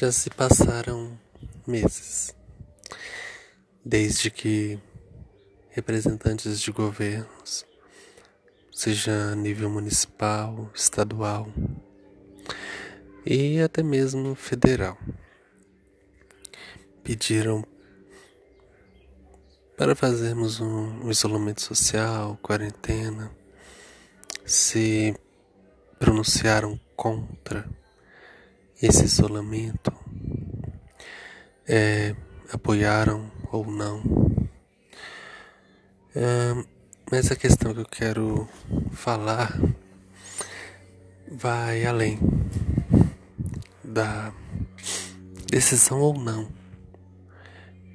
Já 0.00 0.12
se 0.12 0.30
passaram 0.30 1.18
meses 1.66 2.32
desde 3.84 4.30
que 4.30 4.78
representantes 5.70 6.60
de 6.60 6.70
governos, 6.70 7.66
seja 8.70 9.32
a 9.32 9.34
nível 9.34 9.68
municipal, 9.68 10.70
estadual 10.72 11.48
e 13.26 13.60
até 13.60 13.82
mesmo 13.82 14.36
federal, 14.36 14.96
pediram 17.02 17.66
para 19.76 19.96
fazermos 19.96 20.60
um 20.60 21.10
isolamento 21.10 21.60
social, 21.60 22.38
quarentena, 22.40 23.32
se 24.46 25.12
pronunciaram 25.98 26.78
contra 26.94 27.68
esse 28.80 29.04
isolamento, 29.04 29.92
é, 31.66 32.14
apoiaram 32.52 33.30
ou 33.50 33.66
não. 33.66 34.02
É, 36.14 36.64
mas 37.10 37.30
a 37.30 37.36
questão 37.36 37.74
que 37.74 37.80
eu 37.80 37.86
quero 37.86 38.48
falar 38.92 39.58
vai 41.30 41.84
além 41.84 42.18
da 43.82 44.32
decisão 45.50 46.00
ou 46.00 46.18
não 46.18 46.48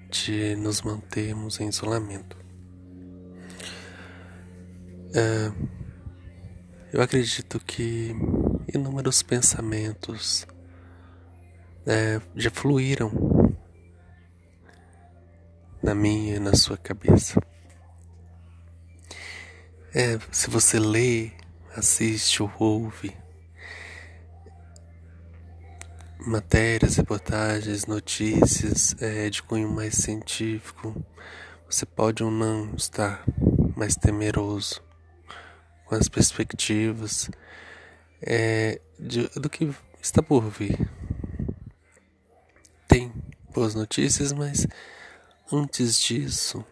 de 0.09 0.55
nos 0.55 0.81
mantermos 0.81 1.59
em 1.59 1.69
isolamento. 1.69 2.37
É, 5.15 5.51
eu 6.91 7.01
acredito 7.01 7.59
que 7.65 8.15
inúmeros 8.73 9.23
pensamentos 9.23 10.45
é, 11.85 12.21
já 12.35 12.49
fluíram 12.49 13.11
na 15.81 15.93
minha 15.93 16.35
e 16.35 16.39
na 16.39 16.55
sua 16.55 16.77
cabeça. 16.77 17.41
É, 19.93 20.17
se 20.31 20.49
você 20.49 20.79
lê, 20.79 21.31
assiste 21.75 22.41
ou 22.41 22.51
ouve 22.57 23.15
matérias, 26.25 26.95
reportagens, 26.95 27.85
notícias 27.85 28.95
é, 29.01 29.29
de 29.29 29.43
cunho 29.43 29.69
mais 29.69 29.95
científico, 29.95 30.95
você 31.69 31.85
pode 31.85 32.23
ou 32.23 32.31
não 32.31 32.73
estar 32.75 33.23
mais 33.75 33.95
temeroso 33.95 34.81
com 35.85 35.95
as 35.95 36.07
perspectivas 36.07 37.29
é, 38.21 38.79
de, 38.97 39.27
do 39.39 39.49
que 39.49 39.69
está 40.01 40.23
por 40.23 40.49
vir 40.49 40.89
boas 43.53 43.75
notícias, 43.75 44.33
mas 44.33 44.65
antes 45.51 45.99
disso, 46.01 46.65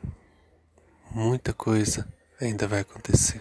muita 1.11 1.53
coisa 1.53 2.11
ainda 2.39 2.67
vai 2.67 2.79
acontecer. 2.79 3.39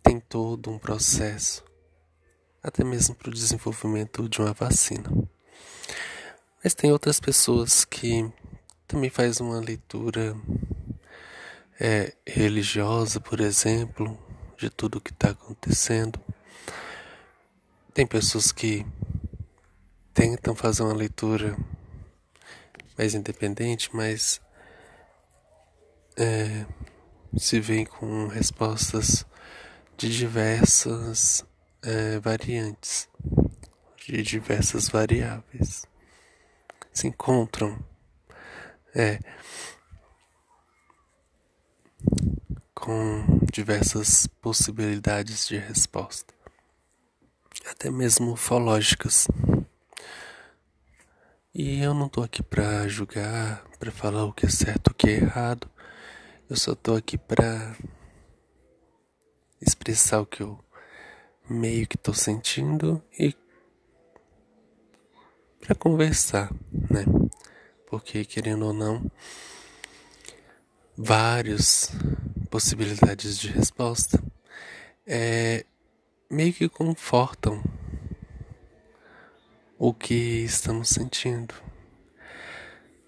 Tem 0.00 0.20
todo 0.20 0.70
um 0.70 0.78
processo, 0.78 1.64
até 2.62 2.84
mesmo 2.84 3.16
para 3.16 3.28
o 3.28 3.34
desenvolvimento 3.34 4.28
de 4.28 4.40
uma 4.40 4.52
vacina. 4.52 5.10
Mas 6.62 6.74
tem 6.74 6.92
outras 6.92 7.18
pessoas 7.18 7.84
que 7.84 8.30
também 8.86 9.10
faz 9.10 9.40
uma 9.40 9.58
leitura 9.58 10.36
é, 11.80 12.14
religiosa, 12.24 13.18
por 13.18 13.40
exemplo, 13.40 14.16
de 14.56 14.70
tudo 14.70 14.98
o 14.98 15.00
que 15.00 15.10
está 15.10 15.30
acontecendo. 15.30 16.20
Tem 17.92 18.06
pessoas 18.06 18.52
que 18.52 18.86
tentam 20.18 20.52
fazer 20.52 20.82
uma 20.82 20.94
leitura 20.94 21.56
mais 22.98 23.14
independente, 23.14 23.88
mas 23.94 24.40
é, 26.16 26.66
se 27.36 27.60
vem 27.60 27.86
com 27.86 28.26
respostas 28.26 29.24
de 29.96 30.12
diversas 30.12 31.46
é, 31.84 32.18
variantes, 32.18 33.08
de 34.04 34.20
diversas 34.24 34.88
variáveis. 34.88 35.86
Se 36.92 37.06
encontram 37.06 37.78
é, 38.96 39.20
com 42.74 43.24
diversas 43.52 44.26
possibilidades 44.42 45.46
de 45.46 45.58
resposta, 45.58 46.34
até 47.70 47.88
mesmo 47.88 48.32
ufológicas. 48.32 49.28
E 51.60 51.82
eu 51.82 51.92
não 51.92 52.08
tô 52.08 52.22
aqui 52.22 52.40
pra 52.40 52.86
julgar, 52.86 53.64
pra 53.80 53.90
falar 53.90 54.24
o 54.24 54.32
que 54.32 54.46
é 54.46 54.48
certo, 54.48 54.92
o 54.92 54.94
que 54.94 55.08
é 55.08 55.14
errado. 55.14 55.68
Eu 56.48 56.54
só 56.54 56.72
tô 56.72 56.94
aqui 56.94 57.18
pra 57.18 57.76
expressar 59.60 60.20
o 60.20 60.26
que 60.26 60.40
eu 60.40 60.56
meio 61.50 61.84
que 61.88 61.98
tô 61.98 62.14
sentindo 62.14 63.02
e 63.18 63.34
para 65.58 65.74
conversar, 65.74 66.48
né? 66.88 67.04
Porque 67.88 68.24
querendo 68.24 68.66
ou 68.66 68.72
não, 68.72 69.10
várias 70.96 71.90
possibilidades 72.48 73.36
de 73.36 73.48
resposta 73.48 74.22
é, 75.04 75.66
meio 76.30 76.52
que 76.52 76.68
confortam 76.68 77.60
o 79.78 79.94
que 79.94 80.42
estamos 80.42 80.88
sentindo. 80.88 81.54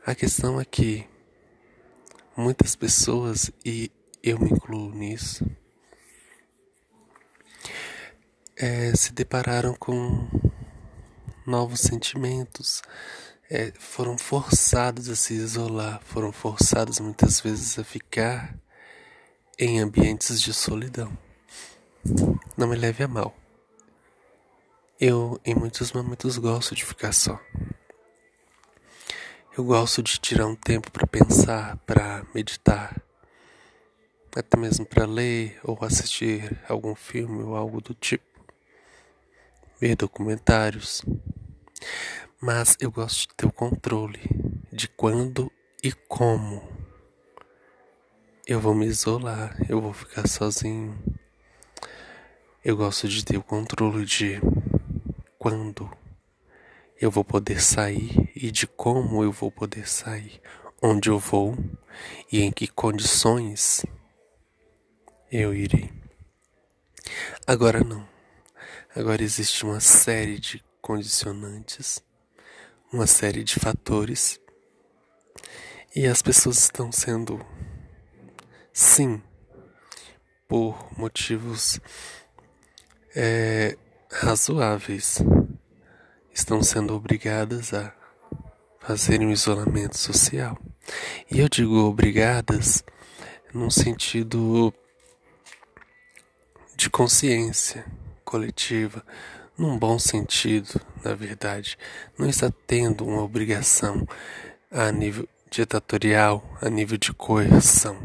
A 0.07 0.15
questão 0.15 0.61
é 0.61 0.65
que 0.65 1.07
muitas 2.37 2.77
pessoas, 2.77 3.51
e 3.65 3.91
eu 4.23 4.39
me 4.39 4.51
incluo 4.51 4.95
nisso, 4.95 5.45
é, 8.57 8.95
se 8.95 9.13
depararam 9.13 9.75
com 9.75 10.29
novos 11.45 11.81
sentimentos, 11.81 12.83
é, 13.51 13.73
foram 13.77 14.17
forçados 14.17 15.09
a 15.09 15.17
se 15.17 15.35
isolar, 15.35 16.01
foram 16.05 16.31
forçados 16.31 17.01
muitas 17.01 17.41
vezes 17.41 17.79
a 17.81 17.85
ficar 17.85 18.55
em 19.59 19.81
ambientes 19.81 20.41
de 20.41 20.55
solidão. 20.55 21.17
Não 22.57 22.69
me 22.69 22.77
leve 22.77 23.03
a 23.03 23.09
mal. 23.09 23.40
Eu, 25.03 25.41
em 25.47 25.55
muitos 25.55 25.93
momentos, 25.93 26.37
gosto 26.37 26.75
de 26.75 26.85
ficar 26.85 27.15
só. 27.15 27.41
Eu 29.57 29.65
gosto 29.65 30.03
de 30.03 30.19
tirar 30.19 30.47
um 30.47 30.55
tempo 30.55 30.91
para 30.91 31.07
pensar, 31.07 31.79
para 31.87 32.23
meditar, 32.35 33.03
até 34.37 34.59
mesmo 34.59 34.85
para 34.85 35.07
ler 35.07 35.59
ou 35.65 35.79
assistir 35.81 36.55
algum 36.69 36.95
filme 36.95 37.43
ou 37.43 37.57
algo 37.57 37.81
do 37.81 37.95
tipo, 37.95 38.45
ver 39.81 39.97
documentários. 39.97 41.03
Mas 42.39 42.77
eu 42.79 42.91
gosto 42.91 43.21
de 43.21 43.35
ter 43.35 43.47
o 43.47 43.53
controle 43.53 44.21
de 44.71 44.87
quando 44.87 45.51
e 45.83 45.93
como 45.93 46.63
eu 48.47 48.61
vou 48.61 48.75
me 48.75 48.85
isolar, 48.85 49.57
eu 49.67 49.81
vou 49.81 49.95
ficar 49.95 50.29
sozinho. 50.29 50.95
Eu 52.63 52.77
gosto 52.77 53.09
de 53.09 53.25
ter 53.25 53.39
o 53.39 53.43
controle 53.43 54.05
de 54.05 54.39
quando 55.41 55.91
eu 57.01 57.11
vou 57.11 57.25
poder 57.25 57.63
sair 57.63 58.31
e 58.37 58.51
de 58.51 58.67
como 58.67 59.25
eu 59.25 59.33
vou 59.33 59.51
poder 59.51 59.89
sair, 59.89 60.39
onde 60.83 61.09
eu 61.09 61.19
vou 61.19 61.57
e 62.31 62.43
em 62.43 62.53
que 62.53 62.69
condições 62.69 63.87
eu 65.33 65.55
irei. 65.55 65.91
Agora 67.47 67.83
não. 67.83 68.07
Agora 68.95 69.23
existe 69.23 69.65
uma 69.65 69.81
série 69.81 70.39
de 70.39 70.63
condicionantes, 70.83 72.05
uma 72.93 73.07
série 73.07 73.43
de 73.43 73.59
fatores 73.59 74.39
e 75.97 76.07
as 76.07 76.21
pessoas 76.21 76.59
estão 76.59 76.93
sendo, 76.93 77.41
sim, 78.75 79.23
por 80.47 80.87
motivos 80.99 81.81
é, 83.17 83.79
razoáveis 84.11 85.23
estão 86.33 86.63
sendo 86.63 86.95
obrigadas 86.95 87.73
a 87.73 87.95
fazerem 88.81 89.29
um 89.29 89.33
isolamento 89.33 89.97
social. 89.97 90.59
E 91.31 91.39
eu 91.39 91.49
digo 91.49 91.77
obrigadas 91.85 92.83
num 93.55 93.71
sentido 93.71 94.75
de 96.77 96.91
consciência 96.91 97.85
coletiva, 98.25 99.05
num 99.57 99.79
bom 99.79 99.99
sentido, 99.99 100.81
na 101.05 101.15
verdade. 101.15 101.79
Não 102.19 102.29
está 102.29 102.51
tendo 102.67 103.07
uma 103.07 103.23
obrigação 103.23 104.07
a 104.71 104.91
nível 104.91 105.29
ditatorial, 105.51 106.43
a 106.61 106.69
nível 106.69 106.97
de 106.97 107.13
coerção. 107.13 108.01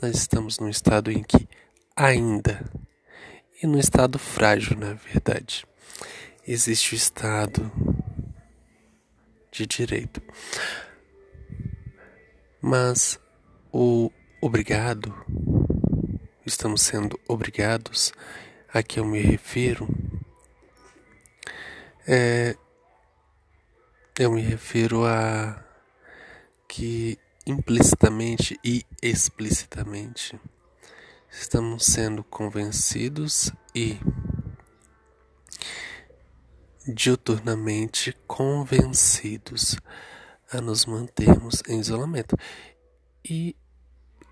Nós 0.00 0.16
estamos 0.16 0.58
num 0.58 0.68
estado 0.68 1.10
em 1.10 1.22
que 1.22 1.48
ainda 1.94 2.64
e 3.62 3.66
num 3.66 3.78
estado 3.78 4.18
frágil, 4.18 4.76
na 4.76 4.92
verdade, 4.92 5.66
existe 6.46 6.94
o 6.94 6.96
Estado 6.96 7.72
de 9.50 9.66
Direito. 9.66 10.22
Mas 12.60 13.18
o 13.72 14.10
obrigado, 14.42 15.14
estamos 16.44 16.82
sendo 16.82 17.18
obrigados, 17.26 18.12
a 18.72 18.82
que 18.82 19.00
eu 19.00 19.04
me 19.04 19.20
refiro, 19.20 19.88
é, 22.06 22.56
eu 24.18 24.32
me 24.32 24.42
refiro 24.42 25.06
a 25.06 25.64
que 26.68 27.18
implicitamente 27.46 28.58
e 28.62 28.84
explicitamente 29.00 30.38
estamos 31.30 31.84
sendo 31.84 32.24
convencidos 32.24 33.52
e 33.74 33.98
diuturnamente 36.86 38.16
convencidos 38.26 39.76
a 40.52 40.60
nos 40.60 40.86
mantermos 40.86 41.62
em 41.68 41.80
isolamento. 41.80 42.36
E 43.24 43.56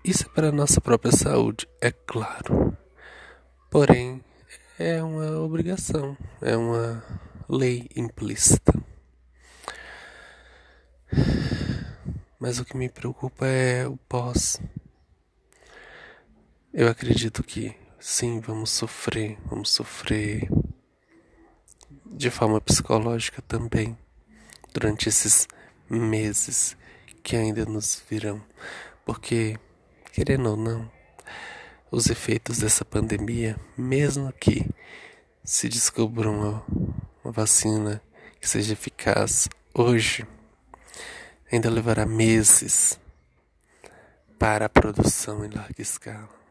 isso 0.03 0.25
é 0.25 0.29
para 0.29 0.49
a 0.49 0.51
nossa 0.51 0.79
própria 0.79 1.11
saúde, 1.11 1.67
é 1.81 1.91
claro. 1.91 2.77
Porém, 3.69 4.23
é 4.79 5.01
uma 5.03 5.39
obrigação, 5.39 6.17
é 6.41 6.55
uma 6.55 7.03
lei 7.49 7.89
implícita. 7.95 8.73
Mas 12.39 12.59
o 12.59 12.65
que 12.65 12.77
me 12.77 12.89
preocupa 12.89 13.45
é 13.47 13.87
o 13.87 13.97
pós. 13.97 14.59
Eu 16.77 16.89
acredito 16.89 17.41
que 17.41 17.73
sim, 17.97 18.41
vamos 18.41 18.69
sofrer, 18.69 19.37
vamos 19.45 19.69
sofrer 19.69 20.49
de 22.05 22.29
forma 22.29 22.59
psicológica 22.59 23.41
também 23.41 23.97
durante 24.73 25.07
esses 25.07 25.47
meses 25.89 26.75
que 27.23 27.37
ainda 27.37 27.65
nos 27.65 28.03
virão, 28.09 28.43
porque, 29.05 29.57
querendo 30.11 30.49
ou 30.49 30.57
não, 30.57 30.91
os 31.89 32.07
efeitos 32.07 32.57
dessa 32.57 32.83
pandemia, 32.83 33.55
mesmo 33.77 34.33
que 34.33 34.69
se 35.45 35.69
descubra 35.69 36.29
uma, 36.29 36.61
uma 37.23 37.31
vacina 37.31 38.01
que 38.37 38.49
seja 38.49 38.73
eficaz 38.73 39.47
hoje, 39.73 40.27
ainda 41.49 41.69
levará 41.69 42.05
meses 42.05 42.99
para 44.37 44.65
a 44.65 44.69
produção 44.69 45.45
em 45.45 45.49
larga 45.49 45.81
escala, 45.81 46.43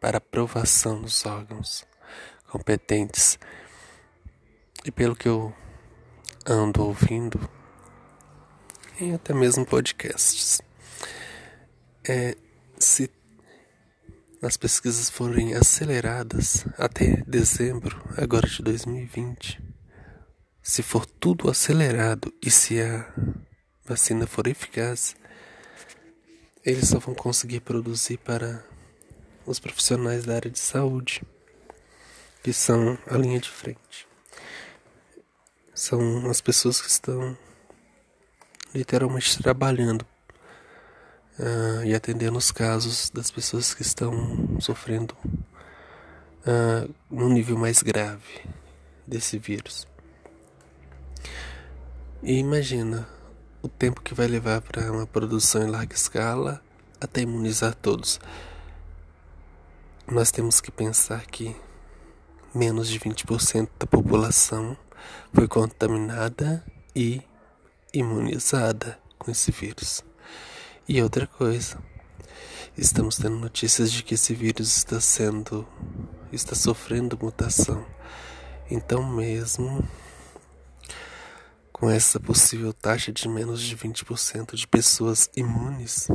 para 0.00 0.18
aprovação 0.18 1.00
nos 1.00 1.24
órgãos 1.26 1.86
competentes. 2.48 3.38
E 4.84 4.90
pelo 4.90 5.16
que 5.16 5.28
eu 5.28 5.54
ando 6.46 6.84
ouvindo, 6.84 7.40
em 9.00 9.14
até 9.14 9.34
mesmo 9.34 9.66
podcasts, 9.66 10.62
é, 12.08 12.36
se 12.78 13.10
as 14.40 14.56
pesquisas 14.56 15.10
forem 15.10 15.54
aceleradas 15.54 16.64
até 16.78 17.22
dezembro, 17.26 18.00
agora 18.16 18.46
de 18.48 18.62
2020, 18.62 19.60
se 20.62 20.82
for 20.82 21.04
tudo 21.04 21.50
acelerado 21.50 22.32
e 22.42 22.50
se 22.50 22.80
a 22.80 23.12
vacina 23.84 24.26
for 24.26 24.46
eficaz, 24.46 25.16
eles 26.64 26.88
só 26.88 26.98
vão 26.98 27.14
conseguir 27.14 27.60
produzir 27.60 28.18
para 28.18 28.64
os 29.46 29.58
profissionais 29.58 30.24
da 30.24 30.34
área 30.34 30.50
de 30.50 30.58
saúde, 30.58 31.22
que 32.42 32.52
são 32.52 32.98
a 33.06 33.16
linha 33.16 33.40
de 33.40 33.48
frente 33.48 34.06
são 35.76 36.30
as 36.30 36.40
pessoas 36.40 36.80
que 36.80 36.88
estão 36.88 37.36
literalmente 38.74 39.40
trabalhando 39.42 40.06
uh, 41.38 41.84
e 41.84 41.94
atendendo 41.94 42.38
os 42.38 42.50
casos 42.50 43.10
das 43.10 43.30
pessoas 43.30 43.74
que 43.74 43.82
estão 43.82 44.58
sofrendo 44.58 45.14
uh, 46.46 46.92
num 47.10 47.28
nível 47.28 47.58
mais 47.58 47.82
grave 47.82 48.40
desse 49.06 49.38
vírus. 49.38 49.86
E 52.22 52.38
imagina 52.38 53.06
o 53.60 53.68
tempo 53.68 54.00
que 54.00 54.14
vai 54.14 54.26
levar 54.26 54.62
para 54.62 54.90
uma 54.90 55.06
produção 55.06 55.62
em 55.62 55.70
larga 55.70 55.94
escala 55.94 56.62
até 56.98 57.20
imunizar 57.20 57.74
todos. 57.74 58.18
Nós 60.08 60.30
temos 60.30 60.60
que 60.60 60.70
pensar 60.70 61.26
que 61.26 61.56
menos 62.54 62.88
de 62.88 63.00
20% 63.00 63.68
da 63.76 63.86
população 63.88 64.76
foi 65.34 65.48
contaminada 65.48 66.64
e 66.94 67.20
imunizada 67.92 69.00
com 69.18 69.32
esse 69.32 69.50
vírus. 69.50 70.04
E 70.88 71.02
outra 71.02 71.26
coisa, 71.26 71.76
estamos 72.78 73.16
tendo 73.16 73.36
notícias 73.36 73.90
de 73.90 74.04
que 74.04 74.14
esse 74.14 74.32
vírus 74.32 74.76
está 74.76 75.00
sendo 75.00 75.66
está 76.32 76.54
sofrendo 76.54 77.18
mutação. 77.20 77.84
Então 78.70 79.04
mesmo 79.04 79.84
com 81.72 81.90
essa 81.90 82.20
possível 82.20 82.72
taxa 82.72 83.12
de 83.12 83.28
menos 83.28 83.60
de 83.60 83.76
20% 83.76 84.54
de 84.54 84.68
pessoas 84.68 85.28
imunes, 85.36 86.06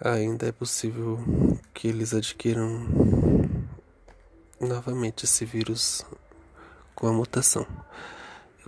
ainda 0.00 0.46
é 0.46 0.52
possível 0.52 1.18
que 1.72 1.88
eles 1.88 2.12
adquiram 2.14 2.86
novamente 4.60 5.24
esse 5.24 5.44
vírus 5.44 6.04
com 6.94 7.06
a 7.06 7.12
mutação. 7.12 7.66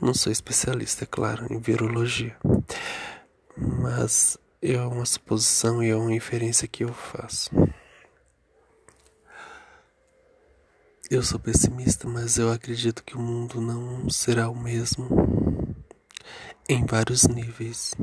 Eu 0.01 0.07
não 0.07 0.15
sou 0.15 0.31
especialista, 0.31 1.05
é 1.05 1.07
claro, 1.07 1.53
em 1.53 1.59
virologia, 1.59 2.37
mas 3.57 4.39
é 4.63 4.81
uma 4.81 5.05
suposição 5.05 5.83
e 5.83 5.91
é 5.91 5.97
uma 5.97 6.13
inferência 6.13 6.69
que 6.69 6.85
eu 6.85 6.93
faço. 6.93 7.51
Eu 11.11 11.23
sou 11.23 11.39
pessimista, 11.39 12.07
mas 12.07 12.37
eu 12.37 12.53
acredito 12.53 13.03
que 13.03 13.17
o 13.17 13.21
mundo 13.21 13.61
não 13.61 14.11
será 14.11 14.51
o 14.51 14.55
mesmo 14.55 15.09
em 16.69 16.85
vários 16.85 17.27
níveis. 17.27 17.95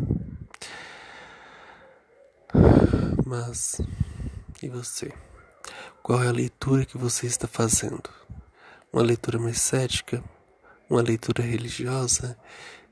Mas 3.25 3.81
e 4.61 4.69
você? 4.69 5.11
Qual 6.03 6.23
é 6.23 6.27
a 6.27 6.31
leitura 6.31 6.85
que 6.85 6.97
você 6.97 7.25
está 7.25 7.47
fazendo? 7.47 8.09
uma 8.95 9.03
leitura 9.03 9.37
mais 9.37 9.59
cética, 9.59 10.23
uma 10.89 11.01
leitura 11.01 11.43
religiosa, 11.43 12.37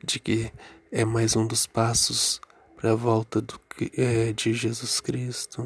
de 0.03 0.19
que 0.19 0.51
é 0.91 1.05
mais 1.05 1.33
um 1.33 1.47
dos 1.47 1.65
passos 1.65 2.41
para 2.75 2.91
a 2.91 2.95
volta 2.95 3.41
do, 3.41 3.57
é, 3.97 4.33
de 4.33 4.53
Jesus 4.53 4.99
Cristo. 4.99 5.65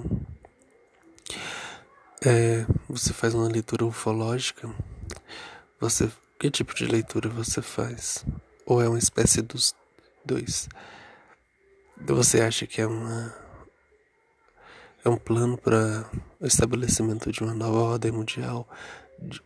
É, 2.23 2.67
você 2.87 3.11
faz 3.13 3.33
uma 3.33 3.47
leitura 3.47 3.83
ufológica? 3.83 4.71
Você, 5.79 6.07
que 6.39 6.51
tipo 6.51 6.75
de 6.75 6.85
leitura 6.85 7.27
você 7.29 7.59
faz? 7.59 8.23
Ou 8.63 8.79
é 8.79 8.87
uma 8.87 8.99
espécie 8.99 9.41
dos 9.41 9.73
dois? 10.23 10.69
Você 11.99 12.41
acha 12.41 12.67
que 12.67 12.79
é 12.79 12.85
uma 12.85 13.33
é 15.07 15.09
um 15.09 15.15
plano 15.15 15.57
para 15.57 16.05
o 16.37 16.45
estabelecimento 16.45 17.31
de 17.31 17.41
uma 17.41 17.53
nova 17.53 17.77
ordem 17.77 18.11
mundial 18.11 18.67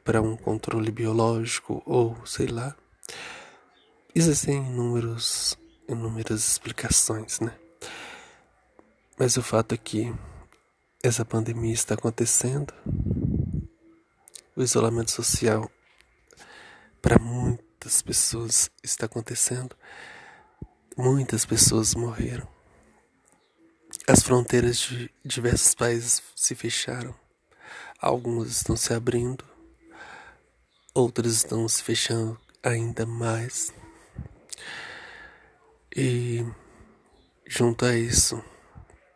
para 0.03 0.19
um 0.19 0.35
controle 0.35 0.91
biológico 0.91 1.83
ou 1.85 2.17
sei 2.25 2.47
lá. 2.47 2.75
Existem 4.15 4.57
inúmeros, 4.57 5.55
inúmeras 5.87 6.47
explicações, 6.47 7.39
né? 7.39 7.55
Mas 9.19 9.37
o 9.37 9.43
fato 9.43 9.75
é 9.75 9.77
que 9.77 10.11
essa 11.03 11.23
pandemia 11.23 11.73
está 11.73 11.93
acontecendo, 11.93 12.73
o 14.55 14.63
isolamento 14.63 15.11
social 15.11 15.69
para 17.03 17.19
muitas 17.19 18.01
pessoas 18.01 18.71
está 18.83 19.05
acontecendo, 19.05 19.75
muitas 20.97 21.45
pessoas 21.45 21.93
morreram. 21.93 22.60
As 24.11 24.23
fronteiras 24.23 24.77
de 24.77 25.09
diversos 25.23 25.73
países 25.73 26.21
se 26.35 26.53
fecharam, 26.53 27.15
algumas 27.97 28.49
estão 28.51 28.75
se 28.75 28.93
abrindo, 28.93 29.45
outras 30.93 31.31
estão 31.31 31.65
se 31.69 31.81
fechando 31.81 32.37
ainda 32.61 33.05
mais. 33.05 33.73
E 35.95 36.45
junto 37.47 37.85
a 37.85 37.95
isso, 37.95 38.43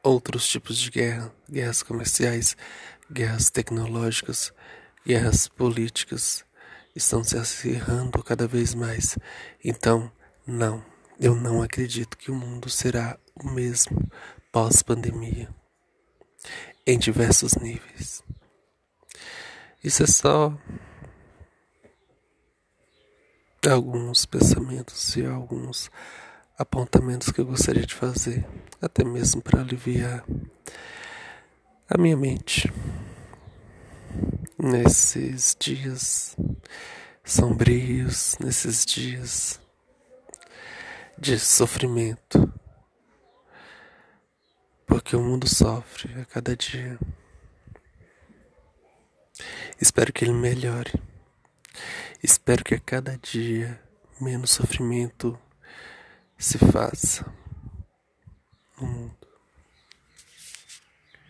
outros 0.02 0.48
tipos 0.48 0.78
de 0.78 0.90
guerra, 0.90 1.30
guerras 1.52 1.84
comerciais, 1.84 2.56
guerras 3.12 3.50
tecnológicas, 3.50 4.54
guerras 5.06 5.46
políticas 5.46 6.46
estão 6.96 7.22
se 7.22 7.38
acirrando 7.38 8.24
cada 8.24 8.48
vez 8.48 8.74
mais. 8.74 9.18
Então, 9.62 10.10
não, 10.48 10.82
eu 11.20 11.36
não 11.36 11.62
acredito 11.62 12.18
que 12.18 12.32
o 12.32 12.36
mundo 12.36 12.70
será 12.70 13.20
o 13.36 13.50
mesmo 13.50 14.10
pós-pandemia 14.56 15.50
em 16.88 16.98
diversos 16.98 17.56
níveis. 17.56 18.24
Isso 19.84 20.02
é 20.02 20.08
só 20.08 20.58
alguns 23.70 24.26
pensamentos 24.26 25.18
e 25.18 25.26
alguns 25.26 25.92
apontamentos 26.58 27.32
que 27.32 27.42
eu 27.42 27.46
gostaria 27.46 27.86
de 27.86 27.94
fazer, 27.94 28.48
até 28.82 29.04
mesmo 29.04 29.42
para 29.42 29.60
aliviar 29.60 30.26
a 31.90 31.98
minha 31.98 32.16
mente 32.16 32.72
nesses 34.58 35.54
dias 35.60 36.38
sombrios, 37.26 38.38
nesses 38.40 38.86
dias 38.86 39.60
de 41.18 41.38
sofrimento, 41.38 42.45
porque 45.06 45.16
o 45.16 45.22
mundo 45.22 45.48
sofre 45.48 46.20
a 46.20 46.26
cada 46.26 46.56
dia. 46.56 46.98
Espero 49.80 50.12
que 50.12 50.26
ele 50.26 50.34
melhore. 50.34 50.92
Espero 52.24 52.64
que 52.64 52.74
a 52.74 52.80
cada 52.80 53.16
dia 53.16 53.80
menos 54.20 54.50
sofrimento 54.50 55.40
se 56.40 56.58
faça 56.58 57.24
no 58.82 58.88
mundo. 58.88 59.15